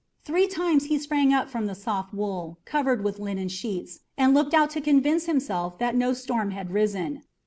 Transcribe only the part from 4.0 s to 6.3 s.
and looked out to convince himself that no